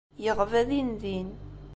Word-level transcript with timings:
Yeɣba 0.23 0.61
dindin. 0.69 1.29